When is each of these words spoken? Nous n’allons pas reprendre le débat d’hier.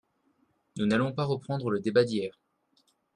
Nous 0.77 0.87
n’allons 0.87 1.13
pas 1.13 1.25
reprendre 1.25 1.69
le 1.69 1.79
débat 1.79 2.03
d’hier. 2.03 2.39